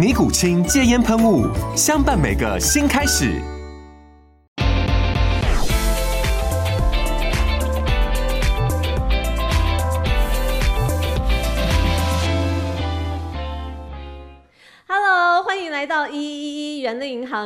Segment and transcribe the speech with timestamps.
[0.00, 1.46] 尼古清戒烟喷雾，
[1.76, 3.38] 相伴每个新开始。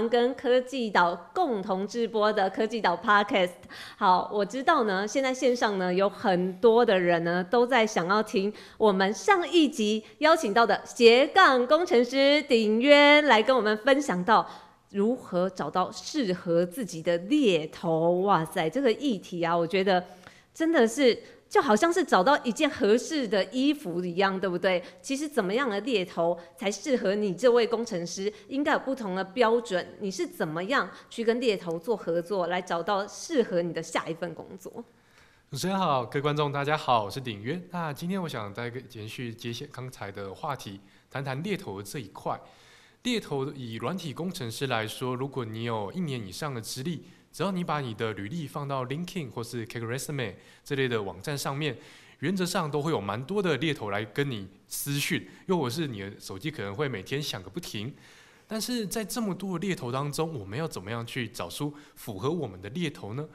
[0.08, 3.50] 跟科技岛共同直播的科技岛 Podcast。
[3.96, 14.46] 好，我知道呢，现在线上呢有很多的人呢都在想要听我们上一集邀请到的斜杠工程师鼎渊来跟我们分享到
[14.90, 18.20] 如何找到适合自己的猎头。
[18.20, 20.04] 哇塞，这个议题啊，我觉得
[20.52, 21.18] 真的是。
[21.54, 24.82] 就好像是找到一件合适的衣服一样，对不对？
[25.00, 29.86] 其实怎么样的猎头才适合你这位工程师，应该有不同的标准。
[30.00, 34.84] 你是怎么样去跟猎头做合作，来找到适合你的下一份工作？
[35.52, 37.62] 主持人好，各位观众大家好，我是鼎渊。
[37.70, 42.36] 那今天我想再延续接下刚才的话题，谈谈猎头这一块。
[43.04, 47.04] 猎头以软体工程师来说，如果你有一年以上的资历。
[47.34, 51.76] 只要你把你的履历放到 LinkedIn 或是 CareerResume 这类的网站上面，
[52.20, 57.92] 原则上都会有蛮多的猎头来跟你私讯，又或是你的手机可能会每天响个不停。
[58.46, 63.28] 但是在这么多的猎头当中，我们要怎么样去找出符合我们的猎头呢？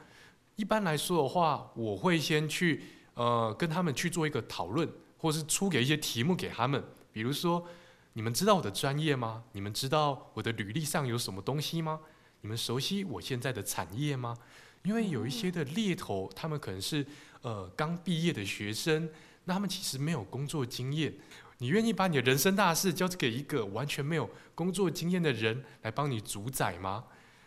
[0.56, 7.66] 一般来说的话，我会先去呃跟他们去做一个讨论，或是出给一些题目给他们，比如说
[8.14, 9.44] 你们知道我的专业吗？
[9.52, 12.00] 你们知道我的履历上有什么东西吗？
[12.42, 14.36] 你们熟悉我现在的产业吗？
[14.82, 17.04] 因为有一些的猎头，他们可能是
[17.42, 19.10] 呃刚毕业的学生，
[19.44, 21.12] 那他们其实没有工作经验。
[21.58, 27.04] 你愿意把你的人生大事交给一个完全没有工作经验的人来帮你主宰吗？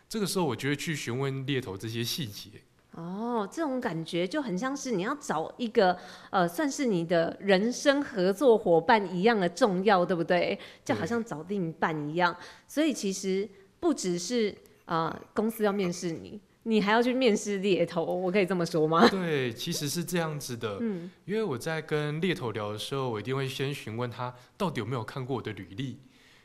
[0.08, 2.50] 这个时候，我觉得去询问猎头这些细节。
[2.92, 5.98] 哦，这种感觉就很像是你要找一个
[6.30, 10.56] 呃，算是你的人生合作伙伴一样的重要，对不对？
[10.84, 12.36] 就好像找另一半一样。
[12.68, 13.48] 所以其实
[13.80, 14.56] 不只是。
[14.86, 19.08] 啊，公司要面试你，你还要去面试猎头，我可以这么说吗？
[19.08, 20.78] 对，其实是这样子的。
[20.80, 25.98] 嗯，因为我在跟猎头聊的时候，我一定会先询问他到底有没有看过我的履历，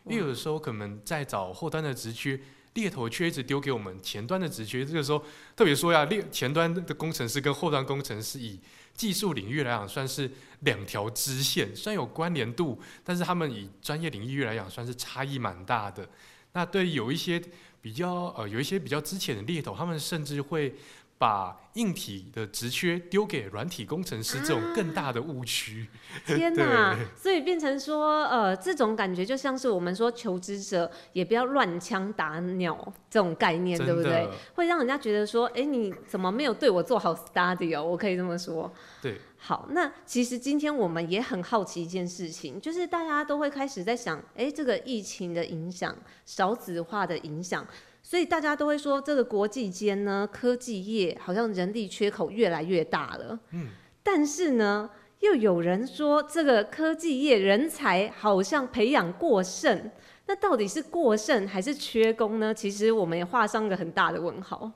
[0.05, 2.39] 因为有的时候可能在找后端的职缺，
[2.75, 4.85] 猎头却一直丢给我们前端的职缺。
[4.85, 5.21] 这个时候
[5.53, 8.57] 特别说呀，猎前端的工程师跟后端工程师以
[8.93, 16.07] 技术领域来讲，算是两条支线，虽然有关联度，但是他们以专业领域来讲，算是差异蛮大的。
[16.53, 17.41] 那对有一些。
[17.81, 20.73] 比较呃，有一些比较之前的猎头，他们甚至会
[21.19, 25.85] 把硬体的职缺丢给软体工程师，这种更大的误区。
[26.25, 26.97] 天哪！
[27.15, 34.27] 所以变成说，呃，这种感觉就像是我们说求职者也不要乱枪打鸟这种概念，对不对？
[34.55, 37.83] 会让人家觉得说，哎，你怎么没有对我做好 study 哦？
[37.83, 38.71] 我可以这么说。
[39.01, 39.19] 对。
[39.41, 47.65] 好，那其实今天我们也很好奇一件事情，就是大家都会开始在想，哎，这个疫情的影响、少子化的影响，
[48.09, 53.39] 所以大家都会说，这个国际间呢，科技业好像人力缺口越来越大了。
[53.51, 53.67] 嗯，
[54.01, 54.89] 但是呢，
[55.19, 59.91] 又有人说，这个科技业人才好像培养过剩，
[60.25, 62.51] 那到底是过剩还是缺工呢？
[62.51, 64.71] 其实我们也画上个很大的问号。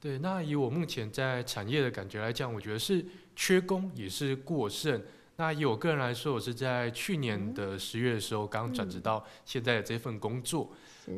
[0.00, 3.04] 对，那以我目前在产业的感觉来讲，我觉得是。
[3.38, 5.02] 缺工也是过剩。
[5.36, 10.70] 那以我个人来说，我是在去年的十月的时候刚转职到现在的这份工作。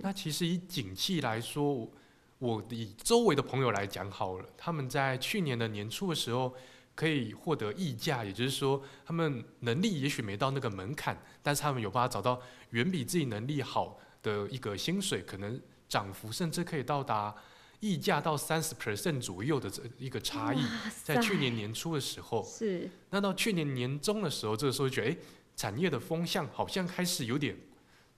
[0.03, 1.91] 那其实以景气来说，
[2.39, 6.55] 我以周围的朋友来讲好了，他们在去年的年初的时候
[6.95, 12.41] 可以获得溢价，也就是说，他们能力也许没到那个门槛，但是他们有办法找到
[12.71, 17.35] 远比自己能力好的一个薪水，可能涨幅甚至可以到达。
[17.81, 20.61] 溢价到三十 percent 左右的这一个差异，
[21.05, 25.17] 在去年年初的时候，是那到去年年中的时候，这个时候觉得，哎，
[25.55, 27.57] 产业的风向好像开始有点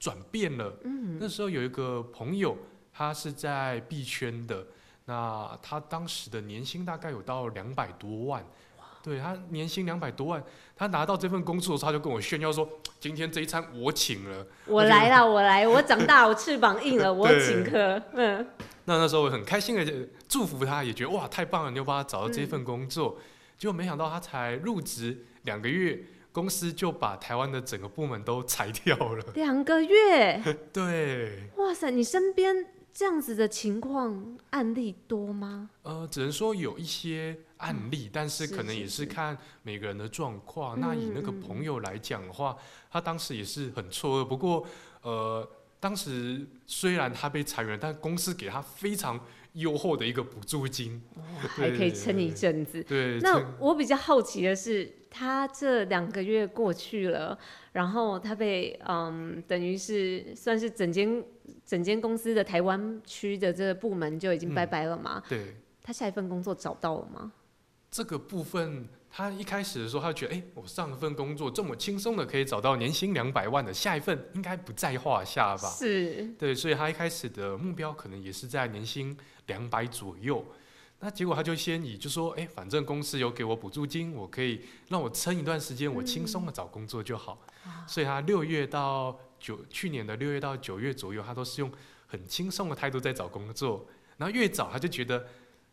[0.00, 0.76] 转变了。
[0.82, 2.58] 嗯，那时候有一个朋友，
[2.92, 4.66] 他是在币圈的，
[5.04, 8.44] 那他当时的年薪大概有到两百多万。
[9.02, 10.44] 对他年薪两百多万，
[10.76, 12.68] 他拿到这份工作的时候，他就跟我炫耀说
[13.00, 18.02] ：“今天这一餐我请了。”我来了，我来，我长大，我翅膀硬了， 我请客。
[18.12, 18.46] 嗯。
[18.84, 23.18] 那那时候我很开心的祝福他，也觉得哇太棒了，你又帮他找到这份工作。
[23.56, 25.98] 结果没想到他才入职两个月，
[26.32, 29.24] 公司就把台湾的整个部门都裁掉了。
[29.34, 30.40] 两个月？
[30.72, 31.50] 对。
[31.56, 35.70] 哇塞，你身边这样子的情况案例多吗？
[35.82, 40.78] 呃，只能说有一些案例，但是可能也是看每个人的状况。
[40.78, 42.56] 那以那个朋友来讲的话，
[42.90, 44.24] 他当时也是很错愕。
[44.24, 44.64] 不过，
[45.02, 45.48] 呃，
[45.78, 49.18] 当时虽然他被裁员，但公司给他非常。
[49.54, 51.02] 优厚的一个补助金，
[51.38, 52.82] 还可以撑一阵子。
[52.84, 57.38] 对，那我比较好奇的是，他这两个月过去了，
[57.72, 61.24] 然后他被嗯，等于是算是整间
[61.64, 65.22] 整间公司的台湾区的这个部门就已经拜拜了吗？
[65.28, 67.32] 对，他下一份工作找到了吗？
[67.90, 68.88] 这个部分。
[69.12, 75.68] 他一开始的时候，他觉得，哎，我上一份工作这么轻松的可以找到年薪两百万的，下一份应该不在话下吧？
[75.68, 79.18] 是，对，所以他一开始的目标可能也是在年薪
[79.50, 80.44] 两百左右。
[81.00, 87.42] 那结果他就先以就说，哎，反正公司有给我补助金，我可以让我撑一段时间，我轻松的找工作就好。
[87.86, 91.70] 所以他六月到九，去年的六月到九月左右，他都是用
[92.06, 93.86] 很轻松的态度在找工作。
[94.16, 95.26] 然后越早他就觉得。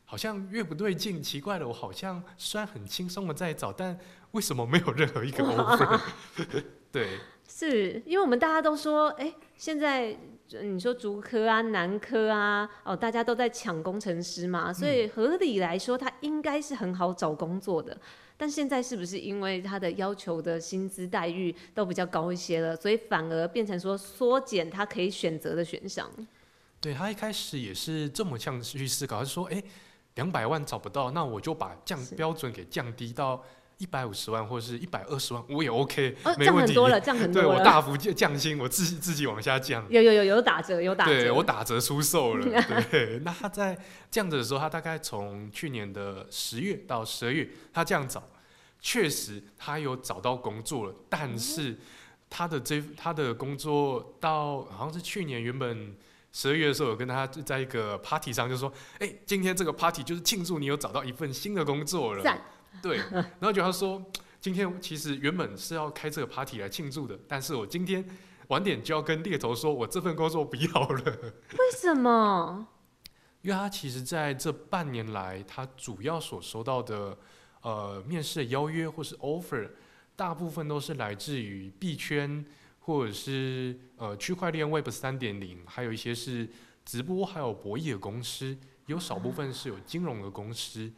[0.10, 1.68] 好像越不对劲，奇怪了。
[1.68, 4.00] 我好像虽然很轻松的在找，但
[4.32, 6.00] 为什么没有任何一个 offer？
[6.90, 10.18] 对，是因为我们大家都说，哎，现在
[10.62, 17.98] 你说竹科啊、南科啊，哦，大家都在抢工程师嘛，所以合理来说，他应该是很好找工作的。
[18.38, 26.10] 但现在是不是因为他的要求的薪资待遇都比较高一些了，所以反而变成说缩减他可以选择的选项？
[26.80, 29.64] 对他一开始也是这么样去思考，他说，哎。
[30.16, 33.40] 两百万找不到，那我就把降标准给降低到
[33.78, 36.74] 一百五十万或者是一百二十万，我也 OK，没问题。
[36.74, 37.48] 降很多了，降很多了。
[37.48, 39.86] 对我大幅降降薪，我自自己往下降。
[39.90, 41.12] 有有有有打折，有打折。
[41.12, 42.64] 对我打折出售了。
[42.90, 43.78] 对，那他在
[44.10, 48.28] 这样子的时候，他大概从去年的十月到十二月，他这样找，
[48.80, 51.78] 确实他有找到工作了，但是
[52.30, 55.96] 他的这他的工作到好像是去年原本。
[56.34, 62.22] 十二月的时候，我跟他在一个 party 上，就说：“哎，今天这个 party 就是庆祝你有找到一份新的工作了。”
[62.82, 64.04] 对，然后就他说
[64.40, 68.04] ：“今天其实原本是要开这个 party 来庆祝的，但是我今天
[68.48, 71.04] 晚点就要跟猎头说，我这份工作不要了。
[71.58, 72.68] ”为什么？
[73.42, 77.18] 因为他其实在这半年来，他主要所收到的
[77.62, 79.70] 呃面试的邀约或是 offer，
[80.16, 82.46] 大部分都是来自于币圈。
[82.80, 86.48] 或者是呃区块链 Web 三点零，还有一些是
[86.86, 90.90] 直播还有博弈的公司，有少部分是有金融的公司，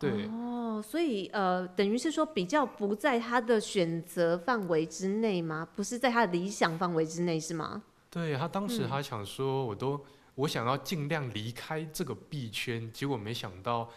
[0.00, 0.26] 对。
[0.26, 5.68] 哦，所以呃等于是说比较不在他的选择范围之内吗？
[5.76, 7.82] 不是在他的理想范围之内是吗？
[8.10, 10.02] 对他当时他想说，我都
[10.34, 13.88] 我想要尽量离开这个币圈，结果没想到。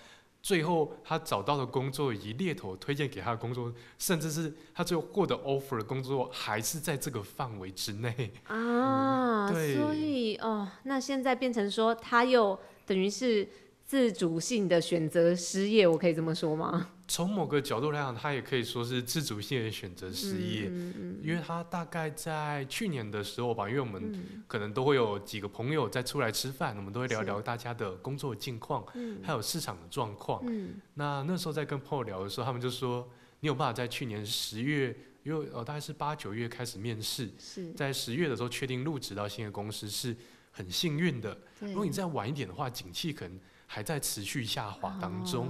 [0.41, 9.49] 最后，他找到的工作以及猎头推荐给他的工作，甚至是他最后获得 offer 的工作，还是在这个范围之内 啊。
[9.49, 13.47] 对，所以哦，那现在变成说，他又等于是。
[13.93, 16.89] 自主性的选择失业，我可以这么说吗？
[17.07, 20.63] 从某个角度来讲，他也可以说是自主性的选择失业，
[21.21, 28.83] 因为他大概在去年的时候吧，因为我们可能都会有几个朋友在出来吃饭，我们都会聊聊大家的工作近况，
[29.21, 30.43] 还有市场的状况。
[30.95, 33.07] 那那时候在跟朋友聊的时候，他们就说，
[33.41, 37.29] 你有办法在去年十月，因为呃大概是八九月开始面试，
[37.75, 40.17] 在十月的时候确定入职到新的公司是
[40.53, 41.37] 很幸运的。
[41.59, 43.37] 如果你再晚一点的话，景气可能。
[43.65, 45.49] 还在持续下滑当中，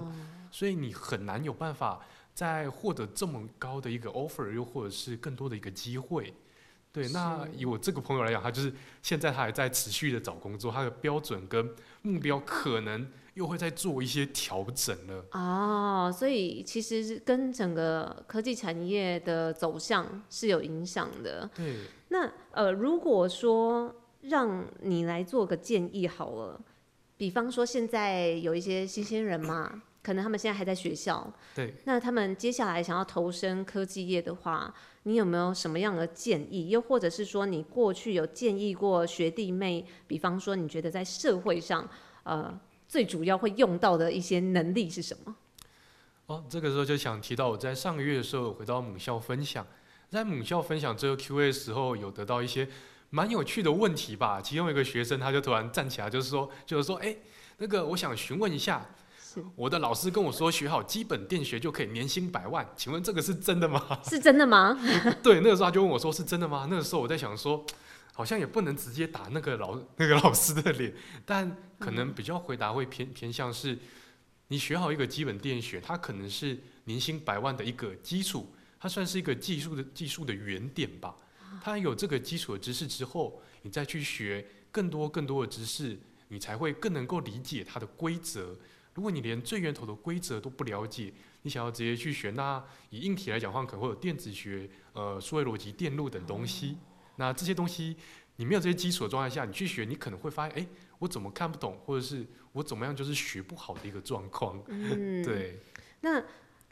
[0.50, 2.00] 所以你很难有办法
[2.33, 6.33] 再获得这么高的一个 offer，又或者是更多的一个机会。
[6.93, 11.69] 对，那以我这个朋友来讲，他就是现在他还在持续的找工作，他的标准跟
[12.03, 15.25] 目标可能又会再做一些调整了。
[15.31, 21.50] 哦，所以其实跟整个科技产业的走向是有影响的。
[21.53, 26.59] 对，那呃，如果说让你来做个建议好了。
[27.17, 31.31] 比方说，现在有一些新鲜人嘛，可能他们现在还在学校。
[31.55, 31.73] 对。
[31.85, 36.69] 那他们接下来想要投身科技业的话，你有没有什么样的建议？
[36.69, 39.85] 又或者是说，你过去有建议过学弟妹？
[40.07, 41.87] 比方说，你觉得在社会上，
[42.23, 45.35] 呃，最主要会用到的一些能力是什么？
[46.25, 49.65] 哦，这个时候就想提到我在上个月的时候回到母校分享，
[50.09, 52.67] 在母校分享这个 Q&A 时候，有得到一些。
[53.15, 54.41] 蛮有趣的问题吧？
[54.41, 57.15] 其中一个学生他就突然站起来，就是说，就是说，哎，
[57.60, 58.84] 那个我想询问一下，
[59.55, 63.86] 我的老师跟我说学好基本电学就可以年薪百万，请问这个是真的吗？
[64.03, 64.75] 是真的吗？
[65.22, 66.65] 对，那个时候他就问我说是真的吗？
[66.67, 67.63] 那个时候我在想说，
[68.13, 70.91] 好像也不能直接打那个老那个老师的脸，
[71.24, 73.77] 但可能比较回答会偏偏向是，
[74.48, 81.13] 你学好一个基本电学，它可能是年薪百万的一个基础，它算是一个技术的技术的原点吧。
[81.63, 88.53] 它有这个基础的知识之后，你再去学更多更多的知识，你才会更能够理解它的规则。
[88.93, 96.77] 如果你连最源头的规则都不了解，你想要直接去学，那以硬体来讲的话，可能会有电子学、呃，数位逻辑、电路等东西。
[97.15, 97.96] 那这些东西
[98.36, 100.67] 你没有这些基础的状态下，你去学，你可能会发现，哎，
[101.00, 104.62] 我怎么看不懂，或者是我怎么样就是学不好的一个状况。
[104.67, 105.24] 嗯，。
[105.24, 105.62] 对，
[106.01, 106.22] 那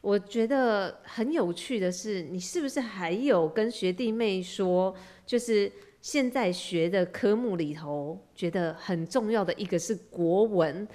[0.01, 4.93] 我觉得很有趣的是，你是不是还有跟学弟妹说，
[5.25, 10.87] 就是现在学的科目里头，觉得很重要的一个是国文。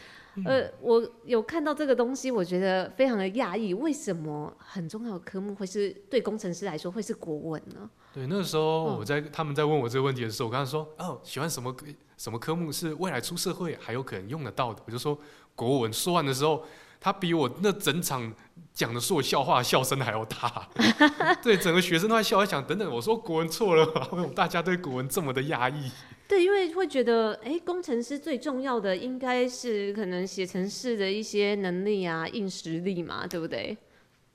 [0.44, 7.88] 呃，我有看到这个东西，我觉得非常的讶异，为什么很重要的科目会是对工程师来说会是国文呢？
[8.12, 11.86] 对，那个时候嗯我在、他们在问我这个问题的时候，我跟他说，哦，喜欢什么科
[12.18, 15.18] 什么科目是未来出社会还有可能用得到的，我就说
[15.54, 15.90] 国文。
[15.90, 16.62] 说完的时候，
[17.00, 18.32] 他比我那整场
[18.72, 20.68] 讲的所有笑话笑声还要大，
[21.42, 24.08] 对，整个学生都在笑，在想等等，我说国文错了吗？
[24.12, 25.90] 为什么大家对国文这么的压抑？
[26.28, 33.76] 对，因为会觉得，哎，工程师最重要的应该是可能写程式的一些能力啊、硬实力嘛，对不对？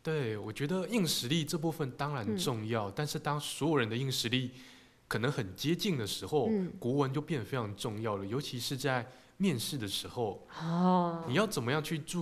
[0.01, 4.51] 对，我觉得硬实力这部分当然嗯重要，但是当所有人的硬实力
[5.07, 12.17] 可能很接近的时候，嗯国文就变得非常重要了，尤其是在面试的时候，哦，你要怎么样去制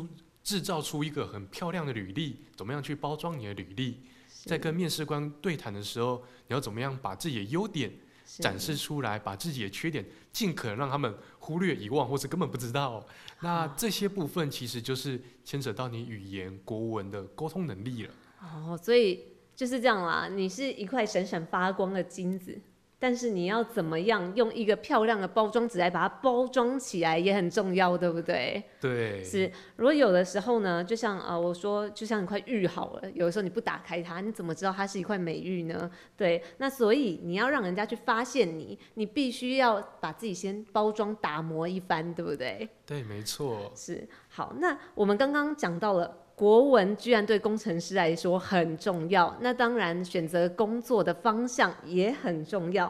[0.49, 2.37] 制造出一个很漂亮的履历？
[2.55, 3.99] 怎么样去包装你的履历？
[4.45, 7.91] 在跟面试官对谈的时候，你要怎么样把自己的优点
[8.25, 10.03] 展示出来，把自己的缺点
[10.33, 13.05] 尽可能让他们忽略、遗忘，或是根本不知道。
[13.41, 18.13] 那这些部分其实就是牵扯到你语言、国文的沟通能力了。
[18.41, 19.25] 哦，所以
[19.55, 20.27] 就是这样啦。
[20.29, 22.59] 你是一块闪闪发光的金子，
[22.99, 28.61] 但是你要怎么样用一个漂亮的包装纸来把它包装起来，也很重要，对不对？
[28.81, 29.49] 对，是。
[29.77, 35.89] 如果有的时候呢，就像呃我说，就像一块玉好了，有的时候你不打开它，你怎么知道它是一块美玉呢？
[36.17, 42.67] 对，那所以你要让人家去发现你，你必须要把自己先包装打磨一番，对不对？
[42.85, 43.71] 对，没错。
[43.75, 49.35] 是好，那我们刚刚讲到了国文，居然对工程师来说很重要。
[49.41, 52.89] 那当然，选择工作的方向也很重要。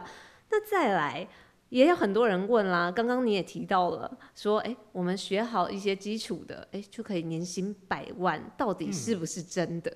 [0.50, 1.26] 那再来，
[1.70, 9.92] 也有很多人问啦，刚刚你也提到了，说，哎、我们学好一些基础的，哎、就可以年薪百万，到底是不是真的？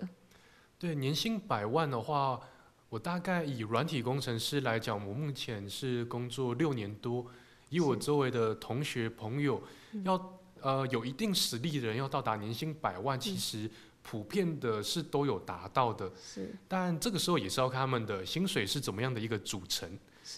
[0.77, 2.41] 对，年薪百万的话，
[2.89, 7.25] 我大概以软体工程师来讲，我目前是工作六年多，
[7.69, 9.63] 以我周围的同学朋友，
[10.03, 13.71] 要呃有一定实力的人要到达年薪百万，其实
[14.03, 16.11] 普遍的是都有达到的。
[16.21, 16.53] 是。
[16.67, 19.89] 但这个时候也是要看他们的薪水是怎么样的一个组成，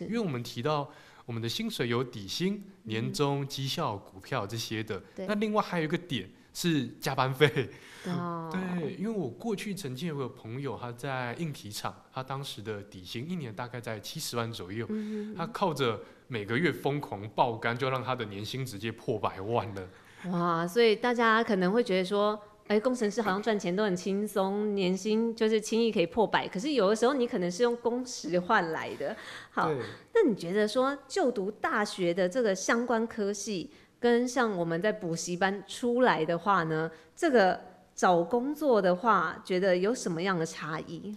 [0.01, 0.91] 因为我们提到
[1.25, 5.27] 我们的薪水有底薪、年终、绩效、股票这些的，对。
[5.27, 7.71] 那另外还有一个点是加班费。
[8.07, 19.89] 哦，对，因为我过去曾经有个朋友，他在硬体厂，他当时的底薪一年大概在七十万左右，嗯他靠着每个月疯狂爆肝，就让他的年薪直接破百万了。
[20.31, 26.49] 哇，所以大家可能会觉得说，哎，工程师好像赚钱都很轻松，年薪就是轻易可以破百。
[26.49, 29.15] 可是有的时候你可能是用工时换来的。
[29.51, 29.71] 好，
[30.15, 37.61] 那你觉得说就读大学的这个相关科系，跟像我们在补习班出来的话呢，这个
[37.95, 41.17] 找工作的话，觉得有什么样的差异？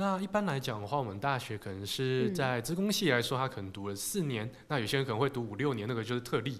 [0.00, 6.58] 那一般来讲的话，我们大学可能是嗯在资工系来说，他可能读了四年，那有些人可能会读五六年，那个就是特例。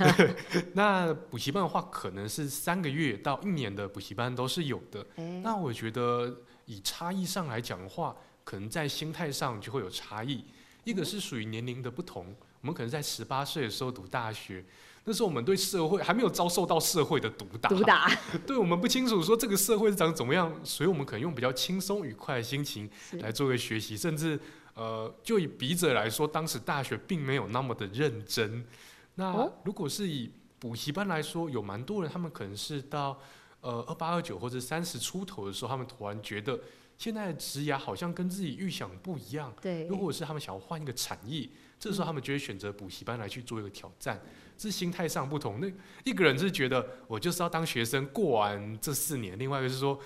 [0.74, 5.00] 那补习班的话，可能是三个月到一年的补习班都是有的。
[5.16, 10.44] 哎，那我觉得以差异上来讲的话，可能在心态上就会有差异。
[10.84, 14.62] 一个是属于年龄的不同，我们可能在十八岁的时候读大学，
[15.08, 18.10] 那时候我们对社会还没有遭受到社会的毒打，毒打。
[18.46, 22.88] 对我们不清楚说这个社会是长怎么样，所以我们可能用比较轻松愉快的心情
[23.20, 24.38] 来做个学习，甚至
[24.74, 28.62] 呃，就以笔者来说，当时大学并没有那么的认真。
[29.14, 29.50] 那哦。
[29.64, 33.18] 如果是以补习班来说，有蛮多人，他们可能是到
[33.62, 36.60] 呃二八二九或者三十出头的时候，他们突然觉得
[36.98, 39.50] 现在的职涯好像跟自己预想不一样。
[39.62, 41.48] 对，如果是他们想要换一个产业，
[41.80, 45.60] 这时候他们就会选择补习班来去做一个挑战，这是心态上不同。
[45.60, 45.72] 那
[46.04, 49.98] 一个人是觉得我就是要当学生过完这四年，另外一个是说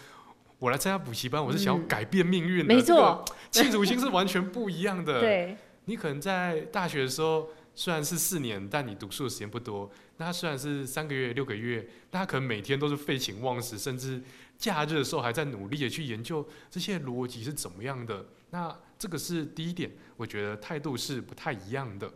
[0.59, 2.75] 我来参加补习班，我是想要嗯改变命运的。
[2.75, 5.19] 没这个错，企图心是完全不一样的。
[5.21, 5.57] 对，
[5.87, 9.91] 你可能在大学的时候，虽然是四年，但你读书的时间不多。
[10.19, 14.23] 那他虽然是三个月、六个月，那他可能每天都是废寝忘食，甚至
[14.57, 18.25] 假日的时候还在努力的去研究这些逻辑是怎么样的。
[18.51, 22.13] 那这个是第一点，我觉得态度是不太一样的。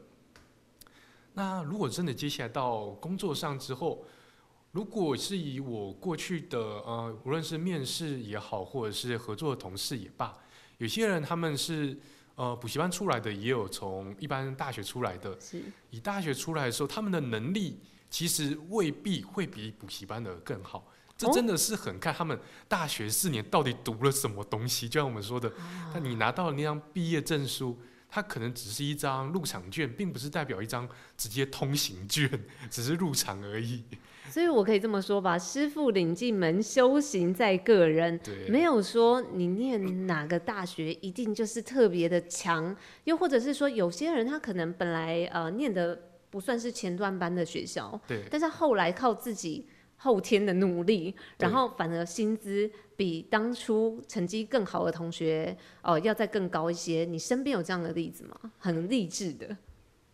[1.39, 4.03] 那如果真的接下来到工作上之后，
[4.73, 10.35] 如果是以我过去的呃，无论是面试也好，或者是合作的同事也罢，
[10.79, 11.95] 有些人他们是
[12.37, 15.39] 呃补习班出来的，也有从一般大学出来的。
[15.39, 20.91] 是以大学出来的时候，他们的能力其实未必会比补习班的更好。
[21.19, 24.89] 这哦真的是很看他们大学四年到底读了什么东西。
[24.89, 25.53] 就像我们说的，
[25.93, 27.79] 那你拿到了那张毕业证书，
[28.09, 32.31] 它可能只是一张入场券，并不是代表一张直接通行券，
[32.71, 33.85] 只是入场而已。
[34.29, 38.19] 所以我可以这么说吧，师傅领进门，修行在个人。
[38.19, 57.05] 对，没有说你念哪个大学一定就是特别的强，又或者是说有些人他可能本来呃念的不算是前段班的学校，对，但是后来靠自己后天的努力，然后反而薪资比当初成绩更好的同学哦、呃要再更高一些。
[57.05, 58.53] 你身边有这样的例子吗？
[58.59, 59.57] 很励志的。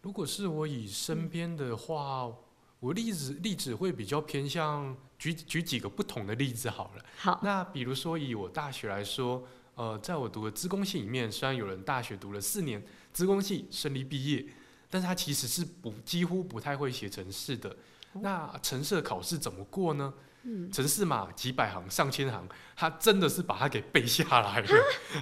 [0.02, 2.32] 如果是我以身边的话，
[2.80, 7.04] 我例子例子会比较偏向举举几个不同的例子好了。
[7.16, 9.46] 好，那比如说以我大学来说，
[9.76, 14.44] 呃，在我读的资工系里面，虽然有人大学读了四年资工系顺利毕业，
[14.90, 17.76] 但是他其实是不几乎不太会写程式的。
[18.20, 20.12] 那程式的考试怎么过呢？
[20.72, 24.66] 城市嘛几百行、上千行，他真的是把它给背下来了。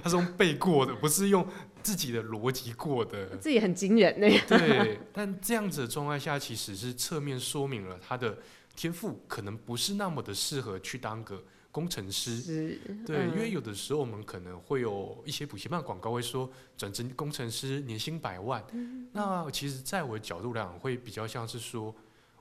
[0.01, 1.47] 他是用背过的，不是用
[1.83, 3.37] 自己的逻辑过的。
[3.37, 4.27] 这也很惊人呢。
[4.47, 8.35] 对，但这样子的状态下，其实是侧面说明了他的
[8.75, 12.37] 天赋可能不是那么的适合去当个工程师。
[12.37, 18.65] 是，对，因为嗯有的时候我们可能会有一些补习班广告会说转职工程师年薪百万，
[19.11, 21.93] 那其实在我的角度来讲，会比较像是说，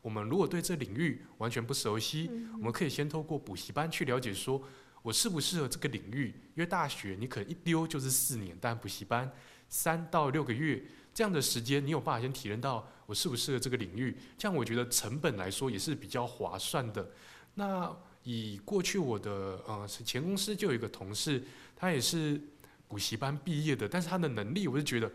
[0.02, 4.62] 我们如果对这领域完全不熟悉，我们可以先透过补习班去了解说。
[5.02, 6.26] 我适不适合这个领域？
[6.54, 9.32] 因为大学你可能一丢就是四年，但补习班
[9.66, 10.84] 三到六个月
[11.14, 14.14] 这样的时间，你有办法先体验到我适不适合这个领域。
[14.36, 17.10] 这样我觉得成本来说也是比较划算的。
[17.54, 17.90] 那
[18.24, 19.30] 以过去我的
[19.66, 21.42] 呃前公司就有一个同事，
[21.74, 22.38] 他也是
[22.86, 25.10] 补习班毕业的，但是他的能力我就觉得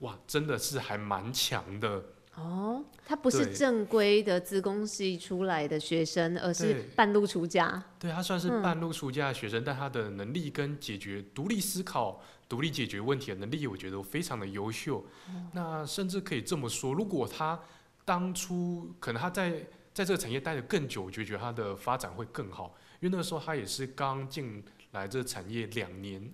[0.00, 2.04] 哇，真的是还蛮强的。
[2.38, 7.82] 哦，他不是正规的资工系出来的学生，而是半路出家。
[7.98, 15.04] 对他算是嗯半路出家的学生，但他的能力跟解决独立思考、独立解决问题的能力，我觉得非常的优秀。
[15.52, 17.58] 那甚至可以这么说，如果他
[18.04, 26.32] 当初可能他在在这个产业待得更久，我就觉得他的发展会更好，因为那个时候他也是刚进来这个产业两年。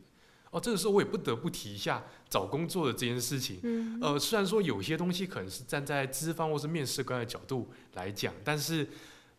[0.54, 3.58] 哦，这个时候我也不得不提一下找工作的这件事情。
[3.64, 8.88] 嗯，呃，虽然说有些东西可能是站在资方或是面试官的角度来讲，但是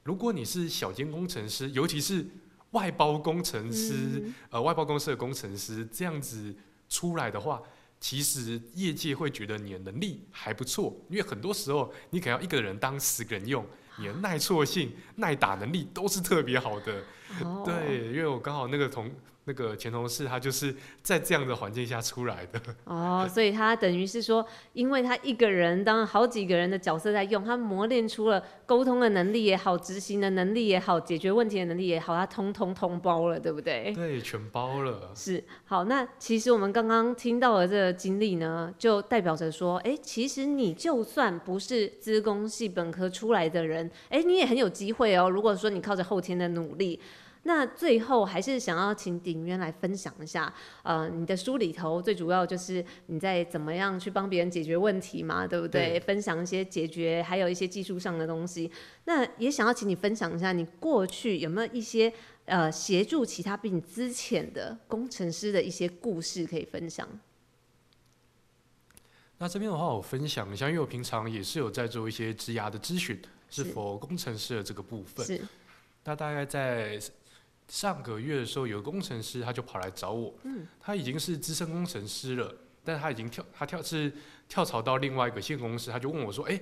[0.03, 2.25] 如果你是小间工程师，尤其是
[2.71, 3.93] 外包工程师，
[4.25, 6.53] 嗯呃，外包公司的工程师这样子
[6.89, 7.61] 出来的话，
[7.97, 13.65] 其实业界会觉得你的能力还不错，因为很多时候你可能要一个人当十个人用，
[13.99, 17.01] 你的耐挫性、耐打能力都是特别好的。
[17.43, 19.09] 哦，对，因为我刚好那个同
[19.47, 22.59] 那个前同事，他就是在这样的环境下出来的。
[22.85, 33.93] 哦，所以他等于是说，因为他一个人当好几个人的角色在用，他磨练出了沟通的能力也好，执行的能力也好，解决问题的能力也好，他通通通包了，对不对？
[33.93, 35.11] 对，全包了。
[35.13, 45.29] 是好，那其实我们刚刚听到的这个经历呢，就代表着说，哎、其实你就算不是资工系本科出来的人，哎、你也很有机会哦。
[45.29, 46.99] 如果说你靠着后天的努力，
[47.47, 55.91] 那最后还是想要请鼎渊来分享一下，呃，你的书里头最主要就是你在怎么样去帮别人解决问题嘛，对不对？
[55.91, 58.71] 对分享一些解决，还有一些技术上的东西。
[59.03, 62.11] 那也想要请你分享一下，你过去有没有一些
[62.45, 67.07] 呃协助其他比你资浅的工程师的一些故事可以分享？
[69.37, 75.23] 那这边的话，我分享一下，因为我平常也是有在做一些职涯的咨询，是是否工程师的这个部分。
[75.23, 75.39] 是
[76.05, 76.99] 那大概在
[77.67, 84.11] 上个月的时候，有个工程师他就跑来找我，嗯他已经是资深工程师了，但他已经跳，他跳是
[84.47, 86.59] 跳槽到另外一个新公司，他就问我说：“哎、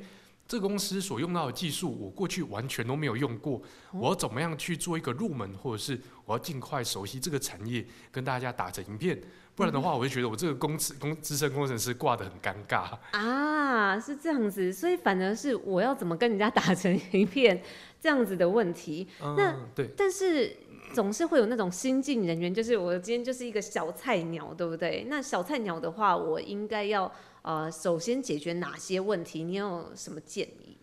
[0.48, 3.58] 这个公司所用到的技术，我过去完全都没有用过，
[3.92, 9.22] 哦我要怎么样去做一个入门，或者是我要尽快熟悉这个产业，跟大家打成一片？
[9.56, 12.98] 不然的话，我就觉得我这个公司工资深工程师挂得很尴尬。
[13.12, 17.62] 啊，是这样子，所以反而是我要怎么跟人家打成一片
[18.02, 19.08] 这样子的问题。
[19.20, 19.92] 那嗯，对。
[19.96, 20.58] 但是
[20.94, 25.06] 总是会有那种新进人员，就是我今天就是一个小菜鸟，对不对？
[25.10, 29.44] 那小菜鸟的话，我应该要呃，首先解决哪些问题？
[29.44, 30.78] 你有什么建议？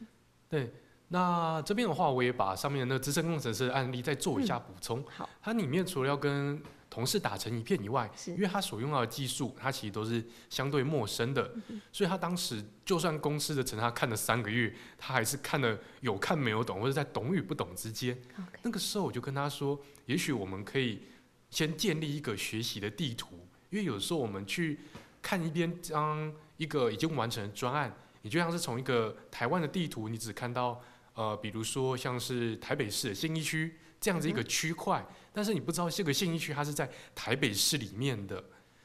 [0.48, 0.70] 对，
[1.08, 5.02] 那这边的话，我也把上面的那个资深工程师的案例再做一下补充。
[5.08, 11.48] 好，它里面除了要跟同事打成一片以外，因为他所用到的技术，他其实都是相对陌生的，
[11.92, 18.20] 所以他当时就算公司的成他看了三个月，他还是看了有看没有懂，或者在懂与不懂之间。
[18.62, 21.02] 那个时候我就跟他说，也许我们可以
[21.48, 24.80] 先建立一个学习的地图，因为有时候我们去
[25.22, 30.82] 看一边将一个已经完成的专案，你就像是从一个台湾的地图，你只看到
[31.14, 38.42] 呃，比如说像是台北市的信义区这样子一个区块，但是你不知道这个信义区它是在台北市里面的，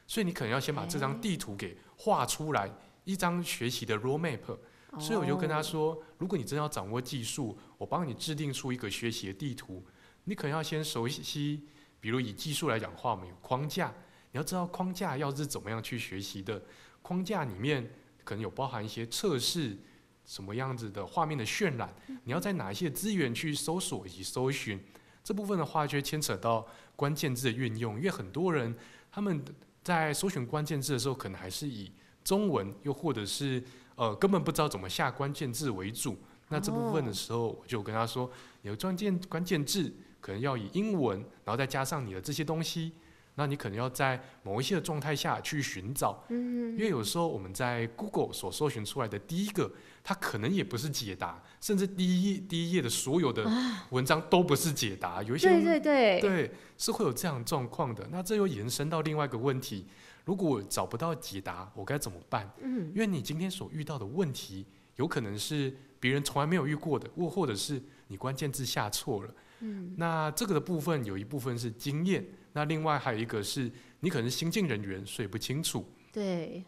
[0.08, 2.72] 所以你可能要先把这张地图给画出来，
[3.04, 4.58] 一张学习的 roadmap。
[4.98, 9.86] 所以我就跟他，说，如果你真要掌握技术，我帮你制定出一个学习的地图，
[10.24, 11.68] 你可能要先熟悉，
[12.00, 13.94] 比如以技术来讲话，我们有框架，
[14.32, 16.64] 你要知道框架要是怎么样去学习的，
[17.02, 17.92] 框架里面
[18.24, 19.78] 可能有包含一些测试，
[20.26, 24.82] 什么样子的画面的渲染，你要在哪一些资源去搜索以及搜寻，
[25.26, 26.64] 这部分的话就会牵扯到
[26.96, 28.74] 关键字的运用，因为很多人
[29.12, 29.44] 他们
[29.84, 31.92] 在搜寻关键字的时候，可能还是以
[32.24, 33.64] 中文，又或者是
[33.96, 36.16] 呃根本不知道怎么下关键字为主。
[36.50, 38.30] 那这部分的时候，我就跟他说，
[38.62, 42.94] 你的关键关键字可能要以英文，然后再加上你的这些东西，
[43.36, 46.24] 那你可能要在某一些的状态下去寻找。
[46.30, 49.72] 因为有时候我们在 Google 所搜寻出来的第一个，
[50.04, 53.46] 它可能也不是解答，甚至第一页第一页的所有的
[53.92, 58.08] 文章都不是解答，有一些对对对，对，是会有这样状况的。
[58.12, 59.86] 那这又延伸到另外一个问题：
[60.26, 62.50] 如果我找不到解答，我该怎么办？
[62.62, 69.34] 嗯，因为你今天所遇到的问题，有可能是别人从来没有遇过的，或或者是你关键字下错了。
[69.60, 75.90] 嗯，那这个的部分有一部分是经验，那另外还有一个是你可能是新进人员，所以不清楚。
[76.12, 76.64] 对，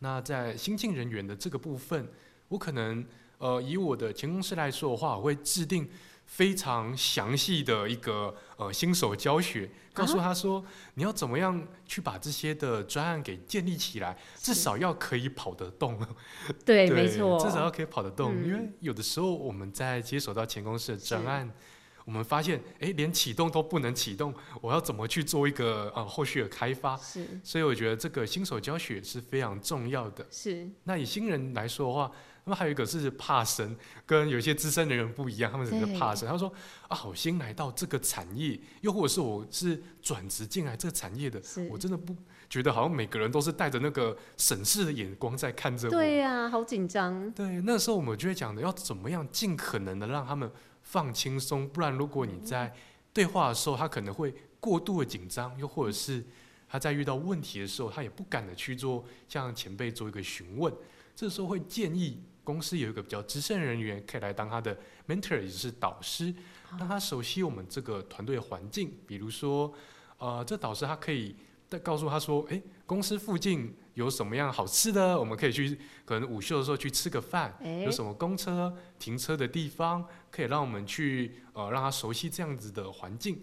[0.00, 2.08] 那在新进人员的这个部分，
[2.48, 3.04] 我可能
[3.38, 5.88] 呃以我的前公司来说的话，我会制定
[6.26, 15.98] 非常详细的一个呃新手教学，告诉他说你要怎么样去把这些的专案给建立起来，至少要可以跑得动。
[16.64, 21.52] 对，没错，至少要可以跑得动，嗯因为有的时候我们在接手到前公司的专案。
[22.12, 26.94] 我们发现，哎，连启动都不能启动，我要怎么去做一个呃后续的开发？
[26.98, 30.26] 是所以我觉得这个新手教学是非常重要的。
[30.30, 32.12] 是，那以新人来说的话，
[32.44, 36.28] 那么还有一个是怕生，跟有些资深的人员不一样，他们只是怕生。
[36.28, 36.52] 他说
[36.88, 42.14] 啊，我新来到这个产业，又或者是我是转职进来这个产业的，我真的不
[42.50, 45.92] 觉得好像每个人都是带着那个审视的眼光在看着我。
[45.92, 50.52] 对呀、好紧张，对，那时候我们就会讲的，要怎么样尽可能的让他们
[50.92, 52.70] 放轻松，不然如果你在
[53.14, 56.22] 对话的时候，他可能会过度的紧张，又或者是
[56.68, 60.70] 他在遇到问题的时候，他也不敢的去做向前辈做一个询问。
[61.16, 64.76] 这时候会建议公司有一个比较资深人员可以来当他的
[65.08, 66.34] mentor，也就是导师，
[66.78, 68.92] 让他熟悉我们这个团队的环境。
[69.06, 69.72] 比如说，
[70.18, 71.34] 呃，这导师他可以
[71.82, 77.56] 告诉他说，诶，公司附近有什么样好吃的，我们可以去，可能午休的时候去吃个饭。
[77.62, 83.42] 哎有，什么公车停车的地方，可以让我们去呃让他熟悉这样子的环境。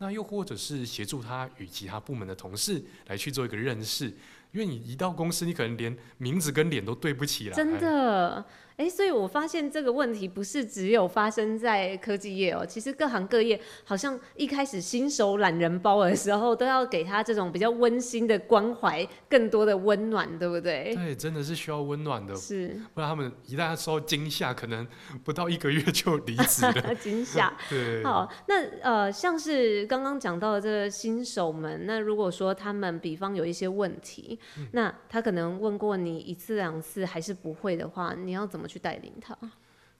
[0.00, 4.16] 那又或者是协助他与其他部门的同事来去做一个认识，
[4.52, 7.54] 因为你一到公司，你可能连名字跟脸都对不起来。
[7.54, 8.44] 真的，
[8.76, 20.94] 哎，所以我发现这个问题不是只有发生在科技业哦，其实各行各业好像一开始新手懒人包的时候，都要给他这种比较温馨的关怀，更多的温暖，对不对？
[20.94, 24.86] 对，真的是需要温暖的，是不然他们一旦受到惊吓，可能
[25.24, 26.94] 不到一个月就离职了。
[26.96, 27.52] 惊吓。
[27.68, 39.36] 对，好，那呃，像是刚刚讲到的这个新手们，那如果说他们比方有一些问题，嗯那他可能问过你一次两次还是不会的话，你要怎么去带领他？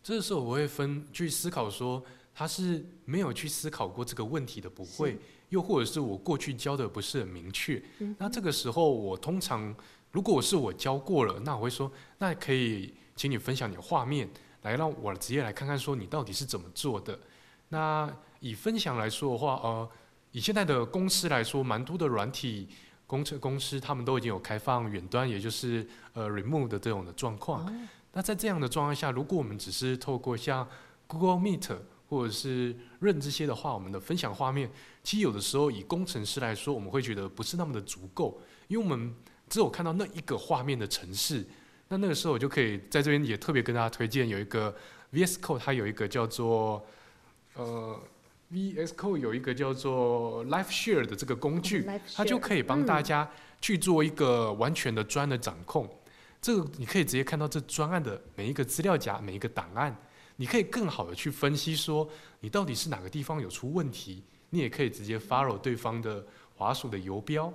[0.02, 2.02] 这时候我会分去思考说，
[2.34, 5.18] 他是没有去思考过这个问题的不会，
[5.50, 7.82] 又或者是我过去教的不是很明确。
[8.16, 9.74] 那这个时候我通常
[10.12, 14.28] 如果是我教过了，那我会说，那可以请你分享你的画面，
[14.62, 17.18] 来让我直接来看看说你到底是怎么做的。
[17.68, 19.90] 那以分享来说的话，呃，
[20.30, 22.68] 以现在的公司来说，蛮多的软体
[23.08, 27.66] 工程公司他们都已经有开放远端，也就是呃 remove 的这种的状况。
[28.12, 30.68] 那在这样的状况下，如果我们只是透过像
[31.06, 31.76] Google Meet
[32.08, 34.70] 或者是润这些的话，我们的分享画面，
[35.02, 39.14] 其实有的时候以工程师来说，我们会觉得不是那么的足够，因为我们
[39.48, 41.44] 只有看到那一个画面的城市。
[41.88, 44.74] 那那个时候我就可以在这边也特别跟大家推荐有一个
[45.12, 46.84] VS Code，它有一个叫做
[47.54, 47.98] 呃
[48.52, 53.30] VS Code 有一个叫做 Live Share 的这个工具，它就可以帮大家
[53.60, 55.88] 去做一个完全的专的掌控。
[56.40, 59.94] 这个你可以直接看到这专案的每一个资料夹、每一个档案，
[60.36, 62.08] 你可以更好的去分析说
[62.40, 64.22] 你到底是哪个地方有出问题。
[64.50, 67.52] 你也可以直接 follow 对方的滑鼠的游标。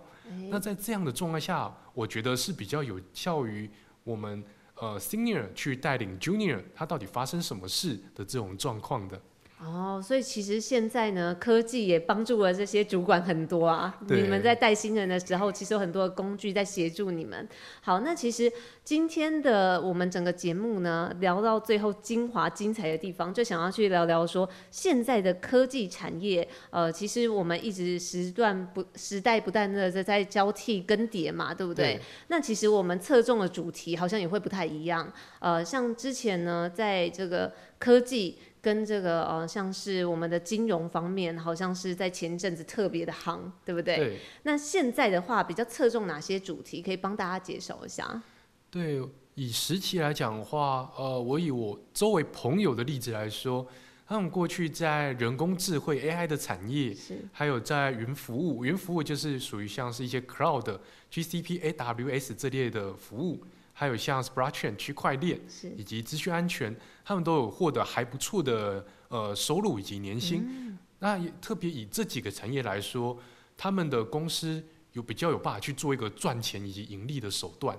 [0.52, 3.68] 那在这样的状态下，我觉得是比较有效于
[4.04, 4.44] 我们
[4.76, 9.20] 呃 senior 去带领 junior，他到底发生什么事的这种状况的。
[9.66, 13.98] 哦，所以其实现在呢，科技也帮助了这些主管很多啊。
[14.10, 17.48] 你们在带新人的时候，其实有很多的工具在协助你们。
[17.82, 18.52] 好，那其实
[18.84, 26.46] 今天的我们整个节目呢，聊到最后精华精彩的地方，就想要去聊聊说现在的科技产业。
[26.70, 31.98] 呃，其实我们一直时段不时代不断的在在交替更迭嘛，对不对？
[32.28, 35.10] 那其实我们侧重的主题好像也会不太一样。
[35.40, 43.98] 呃，像之前呢，在这个科技跟这个呃，像是我们的金融方面，好像是在前阵子特别的夯，对不对？
[43.98, 46.82] 对那现在的话，比较侧重哪些主题？
[46.82, 48.24] 可以帮大家介绍一下。
[48.72, 53.68] 对，以时期来讲的话，呃，我以我周围朋友的例子来说，
[54.08, 60.80] 他们过去在人工智慧 AI 的产业，是还有在云服务，云服务就是属于像是一些 Cloud、
[61.12, 65.42] GCP、AWS 这类的服务，还有像 Blockchain 区块链
[65.76, 70.46] 以及资讯安全，他们都有获得还不错的呃收入以及年薪。
[70.48, 73.20] 嗯那也特别以这几个产业来说，
[73.58, 77.78] 他们的公司有比较有办法去做一个赚钱以及盈利的手段。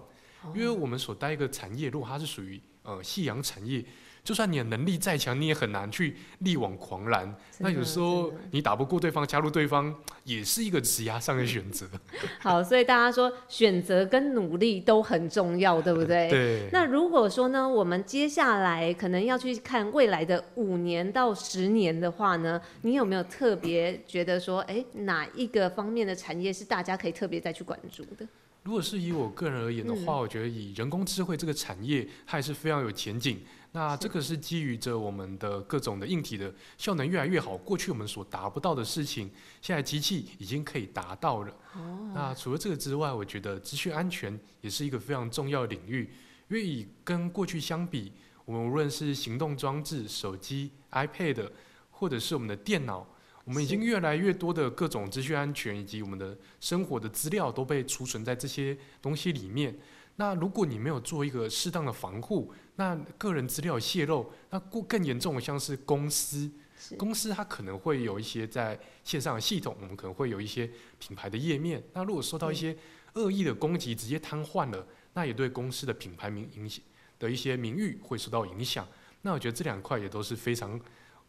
[0.55, 3.83] 因为我们所待一个产业，如果它是属于呃夕阳产业，
[4.25, 7.37] 就算你的能力再强，你也很难去力挽狂澜。
[7.59, 11.87] 那有时候你打不过对方，加入对方也是一个职压上的选择。
[12.41, 16.31] 好，所以大家说选择跟努力都很重要，对不对？
[16.31, 28.27] 对，那如果说呢，我们接下来可能要去看未来的五年到十年的话呢，你有没有特别觉得说，哎，哪一个方面的产业是大家可以特别再去关注的？
[28.63, 33.39] 如果是以我个人而言的嗯话，我觉得以人工智慧这个产业，它还是非常有前景。
[33.77, 39.29] 那这个是基于着我们的各种的硬体的效能越来越好，过去我们所达不到的事情，
[39.61, 41.53] 现在机器已经可以达到了。
[41.75, 46.09] 哦，那除了这个之外，我觉得资讯安全也是一个非常重要的领域，
[46.49, 48.13] 因为以跟过去相比，
[48.45, 51.51] 我们无论是行动装置、手机、iPad，
[51.91, 53.05] 或者是我们的电脑，
[53.45, 59.77] 我们已经越来越多的各种资讯安全以及我们的生活的资料都被储存在这些东西里面。
[60.17, 66.51] 那如果你没有做一个适当的防护，那个人资料泄露，那过更严重的像是公司，
[66.97, 71.83] 公司它可能会有一些在线上的系统，我们可能会有一些品牌的页面。
[71.93, 72.77] 那如果受到一些
[73.15, 76.83] 恶意的攻击，直接瘫痪了，那也对公司的品牌名影响
[77.19, 78.87] 的一些名誉会受到影响。
[79.23, 80.81] 那我觉得这两块也都是非常，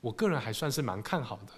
[0.02, 1.54] 我个人还算是蛮看好的。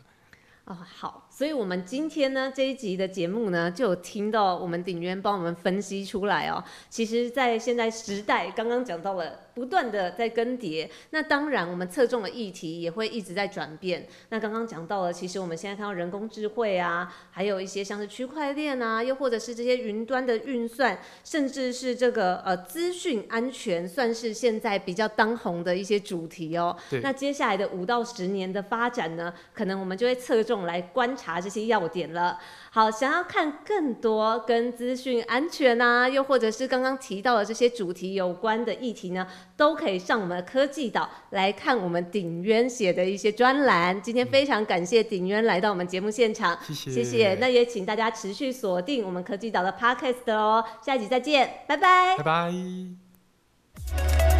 [0.67, 6.61] 哦，好，所以我们今天呢这一集的节目呢，就有听到我们鼎渊帮我们分析出来哦。
[6.89, 14.05] 其实，在现在时代，刚刚讲到了不断的在更迭，那当然我们侧重的议题也会一直在转变。
[14.27, 26.75] 那刚刚讲到了，其实我们现在看到人工智慧啊，还有一些像是区块链啊，又或者是这些云端的运算，甚至是这个呃资讯安全，算是现在比较当红的一些主题哦。
[27.01, 32.37] 那接下来的五到十年的发展呢，可能我们就会侧重来观察这些要点了。
[32.71, 43.99] 好，想要看更多跟资讯安全啊，又或者是刚刚提到的这些主题有关的议题呢，都可以上我们的科技岛来看我们鼎渊写的一些专栏。
[44.01, 47.35] 今天非常感谢鼎渊来到我们节目现场，谢谢，谢谢。
[47.35, 52.15] 那也请大家持续锁定我们科技岛的 Podcast 哦，下一集再见，拜拜。
[52.17, 54.36] 拜拜。